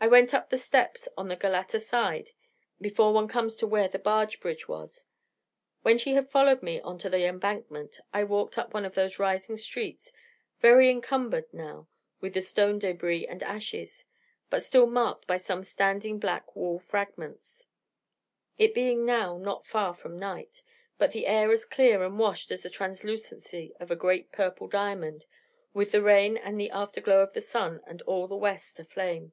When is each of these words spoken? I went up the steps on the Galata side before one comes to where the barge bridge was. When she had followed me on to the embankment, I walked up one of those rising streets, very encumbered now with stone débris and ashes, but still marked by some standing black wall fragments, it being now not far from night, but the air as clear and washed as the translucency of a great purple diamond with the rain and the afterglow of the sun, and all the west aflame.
I 0.00 0.06
went 0.06 0.34
up 0.34 0.50
the 0.50 0.58
steps 0.58 1.08
on 1.16 1.28
the 1.28 1.34
Galata 1.34 1.80
side 1.80 2.32
before 2.78 3.14
one 3.14 3.26
comes 3.26 3.56
to 3.56 3.66
where 3.66 3.88
the 3.88 3.98
barge 3.98 4.38
bridge 4.38 4.68
was. 4.68 5.06
When 5.80 5.96
she 5.96 6.12
had 6.12 6.28
followed 6.28 6.62
me 6.62 6.78
on 6.82 6.98
to 6.98 7.08
the 7.08 7.24
embankment, 7.24 8.00
I 8.12 8.24
walked 8.24 8.58
up 8.58 8.74
one 8.74 8.84
of 8.84 8.94
those 8.94 9.18
rising 9.18 9.56
streets, 9.56 10.12
very 10.60 10.90
encumbered 10.90 11.46
now 11.54 11.88
with 12.20 12.38
stone 12.44 12.78
débris 12.78 13.24
and 13.26 13.42
ashes, 13.42 14.04
but 14.50 14.62
still 14.62 14.84
marked 14.86 15.26
by 15.26 15.38
some 15.38 15.64
standing 15.64 16.18
black 16.18 16.54
wall 16.54 16.78
fragments, 16.78 17.64
it 18.58 18.74
being 18.74 19.06
now 19.06 19.38
not 19.38 19.64
far 19.64 19.94
from 19.94 20.18
night, 20.18 20.62
but 20.98 21.12
the 21.12 21.26
air 21.26 21.50
as 21.50 21.64
clear 21.64 22.02
and 22.02 22.18
washed 22.18 22.50
as 22.50 22.62
the 22.62 22.68
translucency 22.68 23.72
of 23.80 23.90
a 23.90 23.96
great 23.96 24.30
purple 24.32 24.68
diamond 24.68 25.24
with 25.72 25.92
the 25.92 26.02
rain 26.02 26.36
and 26.36 26.60
the 26.60 26.70
afterglow 26.72 27.20
of 27.22 27.32
the 27.32 27.40
sun, 27.40 27.80
and 27.86 28.02
all 28.02 28.28
the 28.28 28.36
west 28.36 28.78
aflame. 28.78 29.32